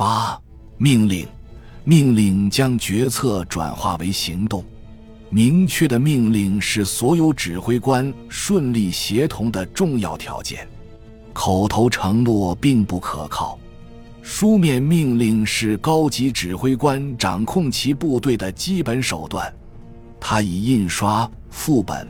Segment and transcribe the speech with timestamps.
[0.00, 0.40] 八、
[0.78, 1.28] 命令，
[1.84, 4.64] 命令将决策转化为行动。
[5.28, 10.66] 明确的命令是所有指挥官顺利协同的重要条件。
[11.34, 13.58] 口头承诺并不可靠，
[14.22, 19.54] 书面命令是高级指挥官掌控其部队的基本手段。
[20.18, 22.08] 他以印刷、副本、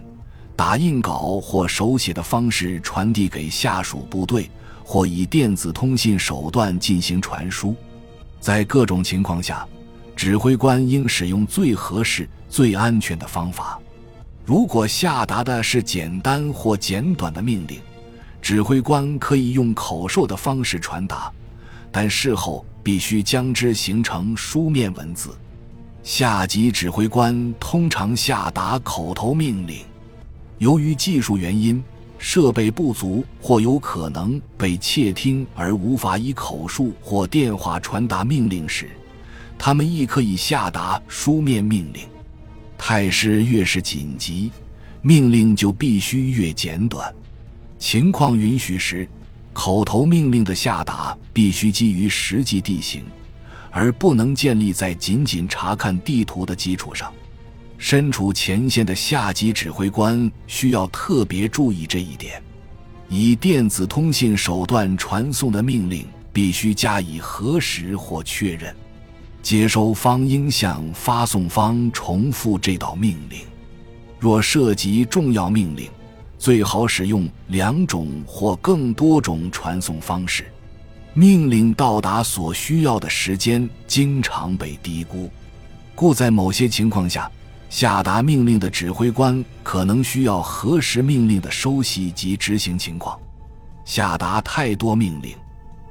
[0.55, 4.49] 打印稿或手写的方式传递给下属部队，
[4.91, 7.77] 或以电子通信手段进行传输。
[8.41, 9.65] 在各种情况下，
[10.17, 12.29] 指挥官应使用最合适。
[12.49, 13.79] 最安全的方法，
[14.45, 17.79] 如果下达的是简单或简短的命令，
[18.43, 21.31] 指挥官可以用口授的方式传达，
[21.93, 25.31] 但事后必须将之形成书面文字。
[26.03, 29.85] 下级指挥官通常下达口头命令，
[30.59, 31.81] 由于技术原因、
[32.23, 38.91] 设备不足或有可能被窃听而无法以口述或电话传达命令时，
[39.59, 42.03] 他们亦可以下达书面命令。
[42.77, 44.53] 态势越是紧急，
[45.01, 47.13] 命令就必须越简短。
[47.79, 49.09] 情况允许时，
[49.55, 53.03] 口头命令的下达必须基于实际地形，
[53.71, 57.11] 而不能建立在仅仅查看地图的基础上。
[57.83, 62.41] 身处前线的下级指挥官需要特别注意这一点。
[63.09, 68.73] 以电子通信手段传送的命令必须加以核实或确认。
[69.43, 73.41] 接收方应向发送方重复这道命令。
[74.19, 75.89] 若涉及重要命令，
[76.39, 80.45] 最好使用两种或更多种传送方式。
[81.15, 85.31] 命令到达所需要的时间经常被低估，
[85.95, 87.29] 故在某些情况下，
[87.71, 93.19] 下达命令的指挥官可能需要核实命令的收悉及执行情况。
[93.85, 95.37] 下达太多命令，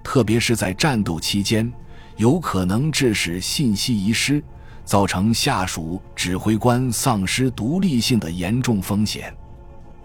[0.03, 1.71] 特别是在战斗期间。
[2.17, 4.43] 有可能致使信息遗失，
[4.83, 9.33] 造成下属指挥官丧失独立性的严重风险。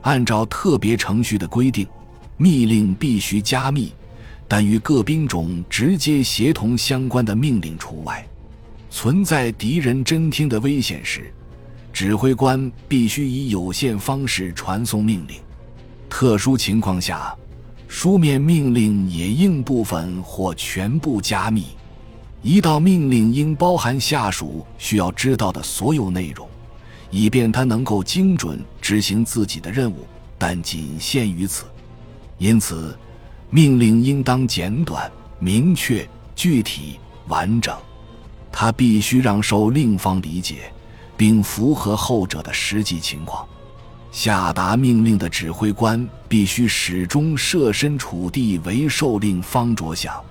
[0.03, 1.85] 按照特别程序的规定，
[2.37, 3.93] 密令必须加密，
[4.47, 8.25] 但与各兵种直接协同相关的命令除外。
[8.91, 11.35] 存在敌人侦听的危险时，
[11.95, 15.37] 指挥官必须以有限方式传送命令。
[16.11, 17.33] 特殊情况下，
[17.87, 21.67] 书面命令也应部分或全部加密。
[22.43, 26.49] 一道命令应包含下属需要知道的所有内容，
[27.13, 30.05] 以便他能够精准执行自己的任务，
[30.37, 31.65] 但仅限于此。
[32.39, 32.99] 因此，
[33.51, 37.73] 命令应当简短、明确、具体、完整。
[38.51, 40.73] 它必须让受令方理解，
[41.17, 43.47] 并符合后者的实际情况。
[44.13, 50.23] 下达命令的指挥官必须始终设身处地为受令方着想。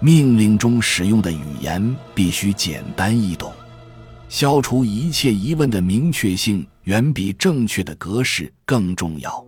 [0.00, 3.50] 命令中使用的语言必须简单易懂，
[4.28, 9.42] 消除一切疑问的明确性远比正确的格式更重要。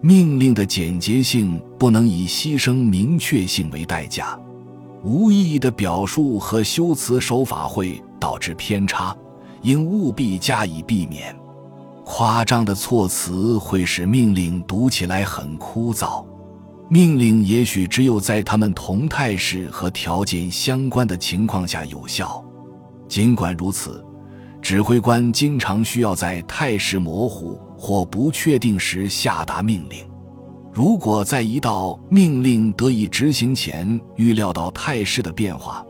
[0.00, 4.38] 命令的简洁性不能以牺牲明确性为代价。
[5.02, 9.16] 无意义的表述和修辞手法会导致偏差，
[9.62, 11.34] 应务必加以避免。
[12.04, 16.24] 夸张的措辞会使命令读起来很枯燥。
[16.90, 22.42] 命令也许只有在他们同态势和条件相关的情况下有效。
[23.06, 24.02] 尽管如此，
[24.62, 29.98] 指挥官经常需要在态势模糊或不确定时下达命令。
[30.72, 35.84] 如果在一道命令得以执行前预料到态势的变化，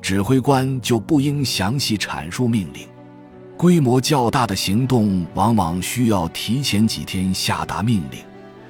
[0.00, 2.86] 指挥官就不应详细阐述命令。
[3.56, 8.20] 规模较大的行动往往需要提前几天下达命令。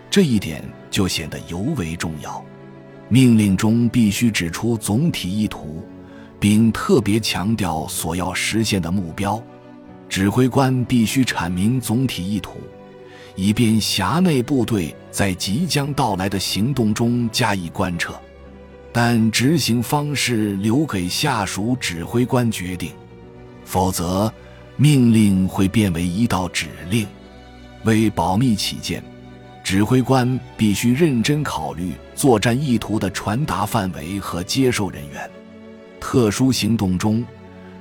[0.09, 2.43] 这一点就显得尤为重要。
[3.09, 5.85] 命令中必须指出总体意图，
[6.39, 9.43] 并特别强调所要实现的目标。
[10.09, 12.59] 指挥官必须阐明总体意图，
[13.35, 18.15] 以便辖内部队在即将到来的行动中加以贯彻。
[18.93, 22.93] 但执行方式留给下属指挥官决定，
[23.65, 24.33] 否则
[24.77, 27.07] 命令会变为一道指令。
[27.85, 29.03] 为保密起见。
[29.65, 35.29] 指挥官必须认真考虑作战意图的传达范围和接受人员。
[35.99, 37.25] 特殊行动中，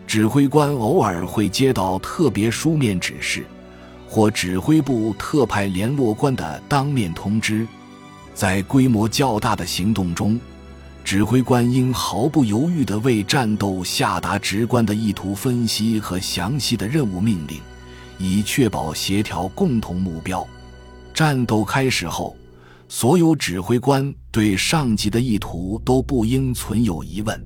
[0.07, 3.45] 指挥官偶尔会接到特别书面指示，
[4.07, 7.68] 或指挥部特派联络官的当面通知。
[8.33, 10.39] 在规模较大的行动中，
[11.06, 17.62] 指挥官应毫不犹豫地为战斗下达直观的意图分析和详细的任务命令，
[18.18, 20.46] 以确保协调共同目标。
[21.13, 22.36] 战斗开始后，
[22.90, 27.40] 所有指挥官对上级的意图都不应存有疑问。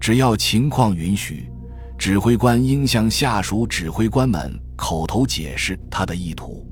[0.00, 1.50] 只要情况允许，
[1.98, 6.66] 指挥官应向下属指挥官们口头解释他的意图。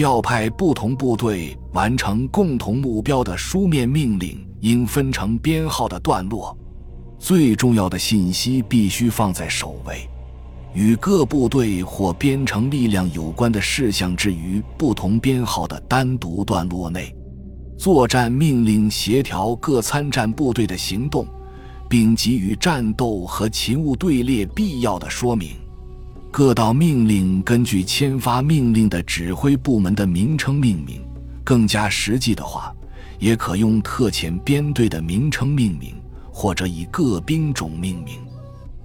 [0.00, 6.56] 调派不同部队完成共同目标的书面命令应分成编号的段落。
[7.18, 10.08] 最重要的信息必须放在首位。
[10.72, 17.14] 与各部队或编程力量有关的事项置于不同编号的单独段落内。
[17.76, 21.26] 作战命令协调各参战部队的行动，
[21.90, 25.50] 并给予战斗和勤务队列必要的说明。
[26.32, 31.02] 各道命令根据签发命令的指挥部门的名称命名。
[31.42, 32.72] 更加实际的话，
[33.18, 35.96] 也可用特遣编队的名称命名，
[36.30, 38.20] 或者以各兵种命名。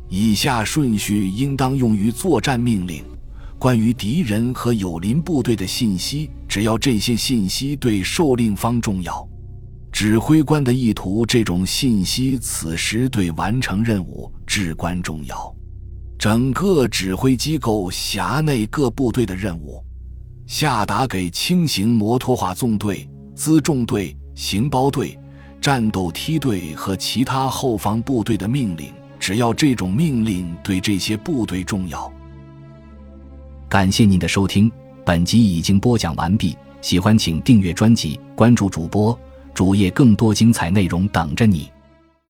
[0.10, 3.04] 以下顺序应当用于作战命令。
[3.60, 9.26] 关于敌人和友邻部队的信息，只要这些信息对受令方重要，
[9.92, 15.56] 指挥官的意图这种信息，此时对完成任务至关重要。
[16.26, 19.80] 整个指挥机构辖内各部队的任务，
[20.48, 25.16] 下达给轻型摩托化纵队、辎重队、行包队、
[25.62, 28.92] 战斗梯队和其他后方部队的命令。
[29.20, 32.12] 只要这种命令对这些部队重要。
[33.70, 34.72] 感谢您的收听，
[35.06, 36.58] 本集已经播讲完毕。
[36.82, 39.16] 喜欢请订阅专辑，关注主播
[39.54, 41.72] 主页，更多精彩内容等着你。